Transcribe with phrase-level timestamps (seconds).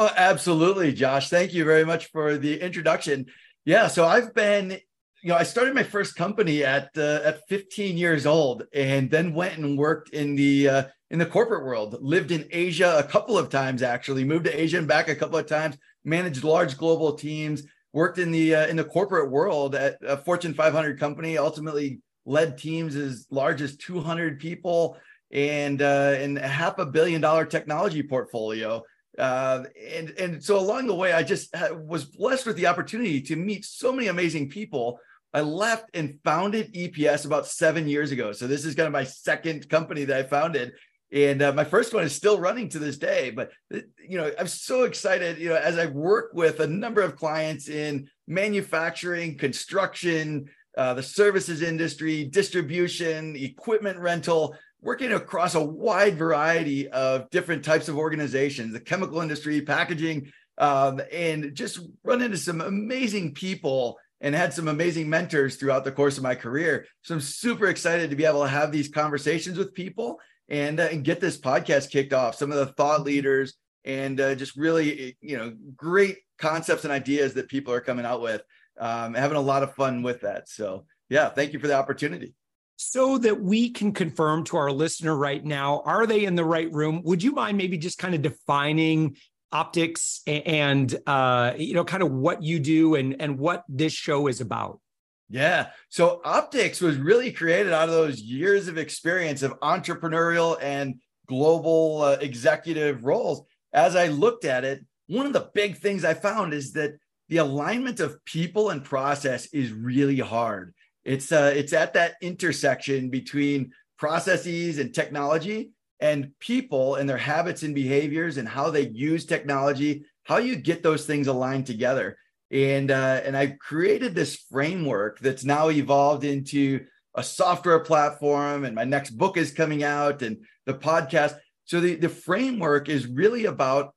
[0.00, 1.28] Oh, absolutely, Josh.
[1.28, 3.26] Thank you very much for the introduction.
[3.64, 4.78] Yeah, so I've been,
[5.24, 9.34] you know, I started my first company at uh, at 15 years old, and then
[9.34, 11.96] went and worked in the uh, in the corporate world.
[12.00, 14.22] Lived in Asia a couple of times, actually.
[14.22, 15.76] Moved to Asia and back a couple of times.
[16.04, 17.64] Managed large global teams.
[17.92, 21.38] Worked in the uh, in the corporate world at a Fortune 500 company.
[21.38, 24.96] Ultimately, led teams as large as 200 people
[25.32, 28.84] and uh, and half a billion dollar technology portfolio.
[29.18, 29.64] Uh,
[29.96, 33.64] and and so along the way, I just was blessed with the opportunity to meet
[33.64, 35.00] so many amazing people.
[35.34, 38.32] I left and founded EPS about seven years ago.
[38.32, 40.72] So this is kind of my second company that I founded,
[41.12, 43.30] and uh, my first one is still running to this day.
[43.30, 45.38] But you know, I'm so excited.
[45.38, 51.02] You know, as I work with a number of clients in manufacturing, construction, uh, the
[51.02, 58.72] services industry, distribution, equipment rental working across a wide variety of different types of organizations,
[58.72, 64.68] the chemical industry, packaging, um, and just run into some amazing people and had some
[64.68, 66.86] amazing mentors throughout the course of my career.
[67.02, 70.18] So I'm super excited to be able to have these conversations with people
[70.48, 72.34] and, uh, and get this podcast kicked off.
[72.34, 77.34] Some of the thought leaders and uh, just really, you know, great concepts and ideas
[77.34, 78.42] that people are coming out with.
[78.80, 80.48] Um, having a lot of fun with that.
[80.48, 82.34] So yeah, thank you for the opportunity
[82.78, 86.72] so that we can confirm to our listener right now are they in the right
[86.72, 87.02] room?
[87.04, 89.16] Would you mind maybe just kind of defining
[89.50, 94.28] optics and uh you know kind of what you do and and what this show
[94.28, 94.80] is about?
[95.28, 95.70] Yeah.
[95.88, 102.02] So optics was really created out of those years of experience of entrepreneurial and global
[102.02, 103.42] uh, executive roles.
[103.72, 106.92] As i looked at it one of the big things i found is that
[107.28, 110.72] the alignment of people and process is really hard
[111.08, 115.70] it's uh, it's at that intersection between processes and technology
[116.00, 120.82] and people and their habits and behaviors and how they use technology, how you get
[120.82, 122.18] those things aligned together.
[122.50, 128.66] And uh, and I created this framework that's now evolved into a software platform.
[128.66, 131.38] And my next book is coming out and the podcast.
[131.64, 133.94] So the, the framework is really about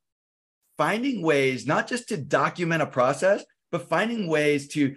[0.77, 4.95] finding ways not just to document a process, but finding ways to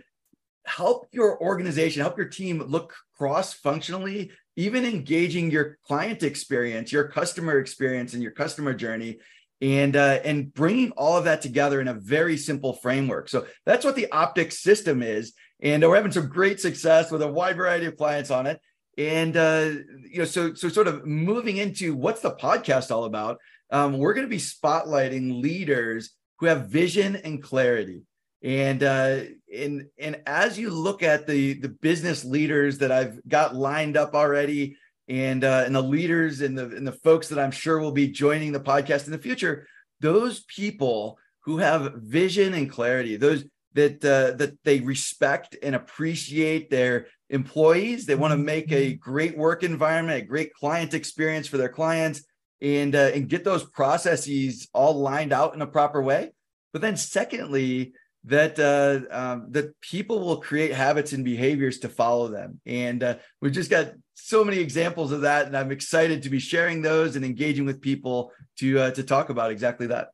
[0.65, 7.09] help your organization, help your team look cross functionally, even engaging your client experience, your
[7.09, 9.19] customer experience, and your customer journey.
[9.61, 13.31] And, uh, and bringing all of that together in a very simple framework.
[13.31, 15.33] So that's what the optics system is.
[15.63, 18.61] And we're having some great success with a wide variety of clients on it.
[18.99, 19.71] And uh,
[20.11, 23.39] you know, so so sort of moving into what's the podcast all about?
[23.71, 28.03] Um, we're going to be spotlighting leaders who have vision and clarity
[28.45, 29.21] and uh,
[29.55, 34.15] and and as you look at the the business leaders that I've got lined up
[34.15, 34.77] already,
[35.09, 38.09] and uh, and the leaders and the and the folks that I'm sure will be
[38.09, 39.67] joining the podcast in the future,
[40.01, 46.71] those people who have vision and clarity, those that uh, that they respect and appreciate
[46.71, 51.59] their employees, they want to make a great work environment, a great client experience for
[51.59, 52.23] their clients,
[52.61, 56.33] and uh, and get those processes all lined out in a proper way.
[56.73, 57.93] But then, secondly,
[58.25, 62.61] that uh, um, that people will create habits and behaviors to follow them.
[62.65, 66.39] And uh, we've just got so many examples of that, and I'm excited to be
[66.39, 70.09] sharing those and engaging with people to uh, to talk about exactly that.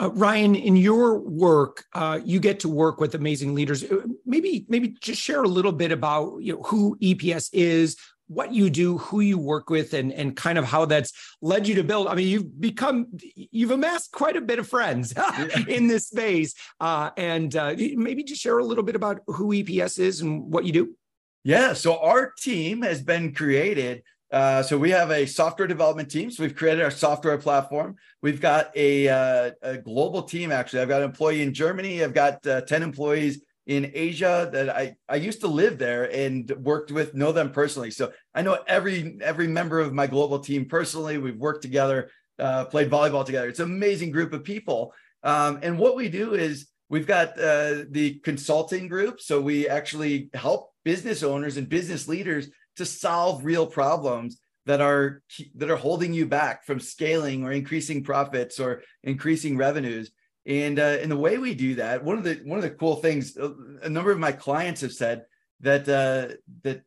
[0.00, 3.84] Uh, Ryan, in your work, uh, you get to work with amazing leaders.
[3.84, 7.96] Uh, maybe maybe just share a little bit about you know who EPS is,
[8.30, 11.12] what you do, who you work with, and and kind of how that's
[11.42, 12.06] led you to build.
[12.06, 15.12] I mean, you've become you've amassed quite a bit of friends
[15.68, 19.98] in this space, uh, and uh, maybe just share a little bit about who EPS
[19.98, 20.96] is and what you do.
[21.42, 24.02] Yeah, so our team has been created
[24.32, 26.30] uh, so we have a software development team.
[26.30, 27.96] So we've created our software platform.
[28.22, 30.52] We've got a, uh, a global team.
[30.52, 32.04] Actually, I've got an employee in Germany.
[32.04, 36.50] I've got uh, ten employees in Asia that I I used to live there and
[36.58, 37.90] worked with, know them personally.
[37.90, 41.18] So I know every every member of my global team personally.
[41.18, 43.48] We've worked together, uh, played volleyball together.
[43.48, 44.92] It's an amazing group of people.
[45.22, 49.20] Um, and what we do is we've got uh, the consulting group.
[49.20, 55.22] So we actually help business owners and business leaders to solve real problems that are
[55.56, 60.10] that are holding you back from scaling or increasing profits or increasing revenues
[60.50, 62.96] and uh, and the way we do that one of the one of the cool
[62.96, 63.52] things uh,
[63.82, 65.24] a number of my clients have said
[65.60, 66.82] that uh, that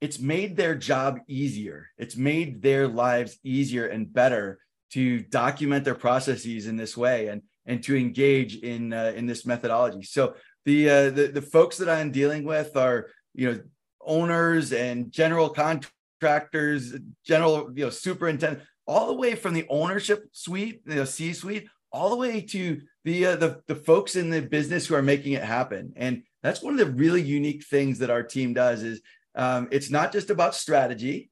[0.00, 1.88] it's made their job easier.
[1.98, 4.60] It's made their lives easier and better
[4.92, 9.44] to document their processes in this way and and to engage in uh, in this
[9.44, 10.02] methodology.
[10.02, 10.34] So
[10.64, 13.60] the, uh, the the folks that i'm dealing with are you know
[14.00, 16.94] owners and general contractors,
[17.24, 21.68] general, you know, superintendent, all the way from the ownership suite, you know, C suite,
[21.92, 25.32] all the way to the, uh, the the folks in the business who are making
[25.32, 25.92] it happen.
[25.96, 29.00] And that's one of the really unique things that our team does is
[29.34, 31.30] um, it's not just about strategy,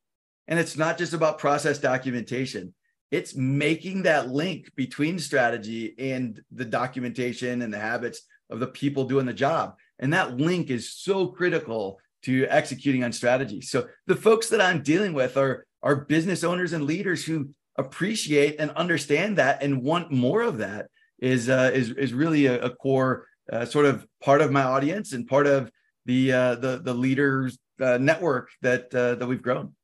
[0.48, 2.74] and it's not just about process documentation.
[3.10, 9.04] It's making that link between strategy and the documentation and the habits of the people
[9.04, 9.76] doing the job.
[9.98, 13.60] And that link is so critical to executing on strategy.
[13.60, 18.56] So the folks that I'm dealing with are are business owners and leaders who appreciate
[18.58, 20.86] and understand that and want more of that
[21.18, 25.12] is uh, is is really a, a core uh, sort of part of my audience
[25.12, 25.70] and part of
[26.04, 29.74] the uh, the the leaders uh, network that uh, that we've grown.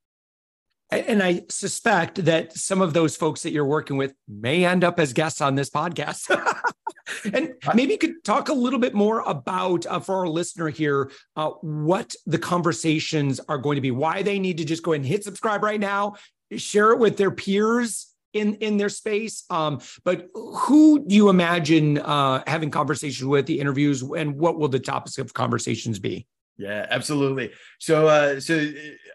[0.90, 5.00] And I suspect that some of those folks that you're working with may end up
[5.00, 6.28] as guests on this podcast.
[7.32, 11.10] and maybe you could talk a little bit more about uh, for our listener here
[11.36, 15.00] uh, what the conversations are going to be why they need to just go ahead
[15.00, 16.14] and hit subscribe right now
[16.56, 19.44] share it with their peers in in their space.
[19.50, 24.68] Um, but who do you imagine uh, having conversations with the interviews and what will
[24.68, 26.26] the topics of conversations be?
[26.58, 27.52] Yeah absolutely.
[27.78, 28.72] So uh, so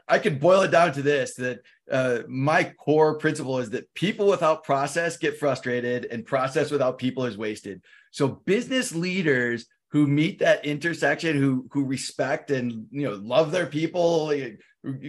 [0.08, 1.60] i could boil it down to this that
[1.92, 7.26] uh, my core principle is that people without process get frustrated and process without people
[7.26, 7.82] is wasted.
[8.12, 13.68] So business leaders who meet that intersection, who who respect and you know love their
[13.68, 14.34] people,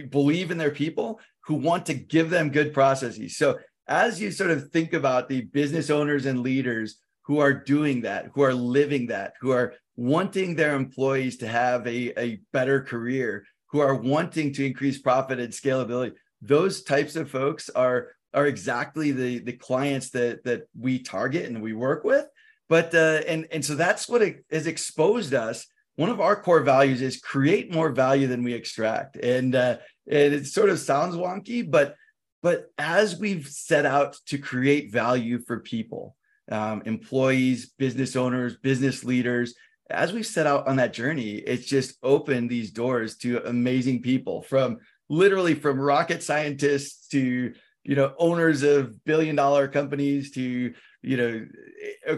[0.09, 3.37] believe in their people, who want to give them good processes.
[3.37, 8.01] So as you sort of think about the business owners and leaders who are doing
[8.01, 12.81] that, who are living that, who are wanting their employees to have a, a better
[12.81, 18.45] career, who are wanting to increase profit and scalability, those types of folks are are
[18.45, 22.27] exactly the the clients that that we target and we work with
[22.67, 25.65] but uh, and and so that's what it has exposed us
[25.99, 29.17] one of our core values is create more value than we extract.
[29.17, 29.77] And uh,
[30.09, 31.95] and it sort of sounds wonky but
[32.41, 36.15] but as we've set out to create value for people
[36.51, 39.53] um, employees business owners business leaders
[39.89, 44.41] as we've set out on that journey it's just opened these doors to amazing people
[44.41, 44.77] from
[45.09, 47.53] literally from rocket scientists to
[47.83, 51.47] you know owners of billion dollar companies to you know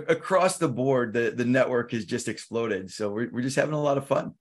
[0.08, 3.82] across the board the the network has just exploded so we're, we're just having a
[3.82, 4.34] lot of fun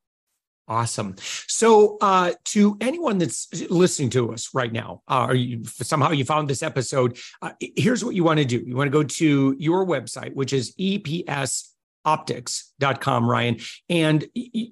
[0.69, 1.17] Awesome.
[1.49, 6.25] So, uh, to anyone that's listening to us right now, uh, or you, somehow you
[6.25, 8.63] found this episode, uh, here's what you want to do.
[8.65, 11.71] You want to go to your website, which is EPS
[12.05, 13.57] optics.com, Ryan,
[13.89, 14.27] and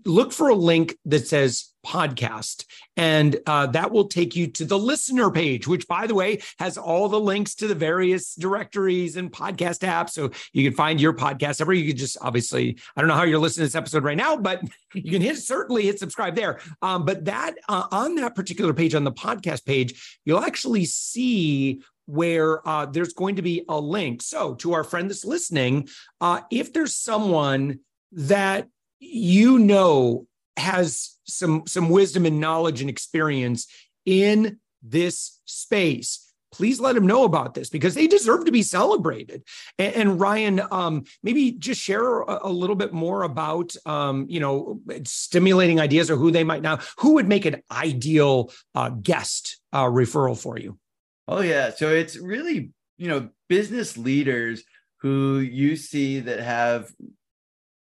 [0.05, 2.67] look for a link that says podcast.
[2.97, 6.77] And uh, that will take you to the listener page, which, by the way, has
[6.77, 10.11] all the links to the various directories and podcast apps.
[10.11, 11.73] So you can find your podcast ever.
[11.73, 14.37] You can just obviously, I don't know how you're listening to this episode right now,
[14.37, 14.63] but
[14.95, 16.61] you can hit certainly hit subscribe there.
[16.83, 21.81] Um, but that uh, on that particular page, on the podcast page, you'll actually see
[22.05, 24.23] where uh, there's going to be a link.
[24.23, 25.89] So, to our friend that's listening,
[26.21, 27.81] uh, if there's someone
[28.13, 28.69] that
[29.01, 30.27] you know
[30.59, 33.67] has some some wisdom and knowledge and experience
[34.05, 39.43] in this space please let them know about this because they deserve to be celebrated.
[39.79, 44.41] And, and Ryan, um, maybe just share a, a, little bit more about, um, you
[44.41, 49.59] know, stimulating ideas or who they might now, who would make an ideal uh, guest
[49.73, 50.79] uh, referral for you?
[51.27, 54.65] Oh yeah, so it's really you know business leaders
[55.03, 56.91] who you see that have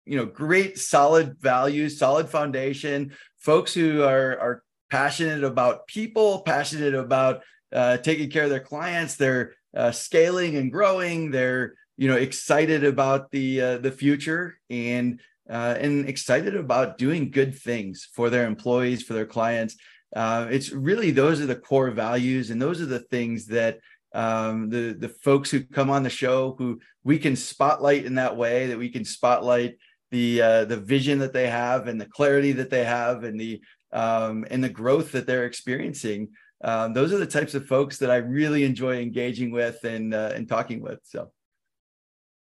[0.07, 6.95] you know great solid values, solid foundation, folks who are are passionate about people, passionate
[6.95, 9.17] about uh, taking care of their clients.
[9.17, 11.31] They're uh, scaling and growing.
[11.31, 15.21] They're you know excited about the uh, the future and
[15.51, 19.77] uh, and excited about doing good things for their employees, for their clients.
[20.15, 23.81] Uh, it's really those are the core values, and those are the things that
[24.15, 28.37] um, the the folks who come on the show who we can spotlight in that
[28.37, 29.77] way that we can spotlight
[30.11, 33.61] the uh, the vision that they have and the clarity that they have and the
[33.93, 36.29] um, and the growth that they're experiencing.
[36.63, 40.33] Um, those are the types of folks that I really enjoy engaging with and uh,
[40.35, 41.01] and talking with.
[41.05, 41.31] So.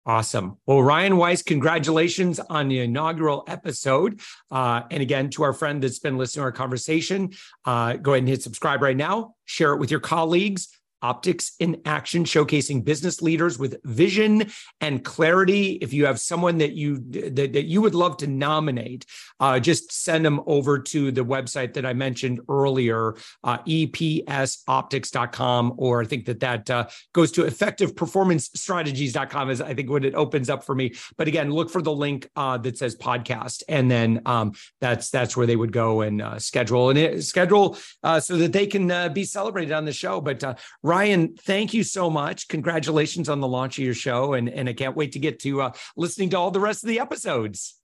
[0.08, 0.56] Awesome.
[0.66, 4.20] Well, Ryan Weiss, congratulations on the inaugural episode.
[4.52, 7.32] Uh, and again, to our friend that's been listening to our conversation,
[7.64, 9.34] uh, go ahead and hit subscribe right now.
[9.46, 10.68] Share it with your colleagues.
[11.02, 14.50] Optics in Action, showcasing business leaders with vision
[14.80, 15.72] and clarity.
[15.82, 19.04] If you have someone that you that, that you would love to nominate,
[19.40, 26.02] uh, just send them over to the website that I mentioned earlier, uh, epsoptics.com, or
[26.02, 30.64] I think that that uh, goes to effectiveperformancestrategies.com is I think what it opens up
[30.64, 30.94] for me.
[31.16, 35.36] But again, look for the link uh, that says podcast, and then um, that's that's
[35.36, 39.12] where they would go and uh, schedule and it, schedule uh, so that they can
[39.12, 40.20] be celebrated on the show.
[40.20, 40.42] But
[40.86, 42.46] Ryan, thank you so much.
[42.46, 44.34] Congratulations on the launch of your show.
[44.34, 46.88] And, and I can't wait to get to uh, listening to all the rest of
[46.88, 47.74] the episodes.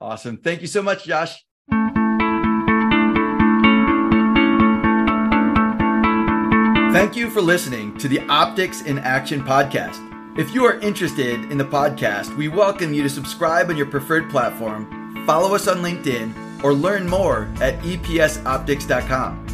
[0.00, 0.36] Awesome.
[0.38, 1.44] Thank you so much, Josh.
[6.92, 10.04] Thank you for listening to the Optics in Action podcast.
[10.36, 14.28] If you are interested in the podcast, we welcome you to subscribe on your preferred
[14.28, 19.47] platform, follow us on LinkedIn, or learn more at epsoptics.com.